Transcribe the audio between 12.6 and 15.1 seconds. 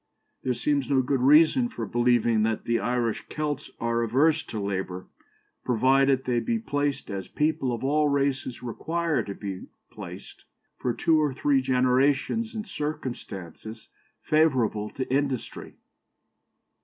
circumstances favourable to